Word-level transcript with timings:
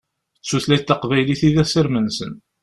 D 0.41 0.45
tutlayt 0.47 0.83
taqbaylit 0.87 1.41
i 1.47 1.49
d 1.53 1.55
asirem-nsen. 1.63 2.33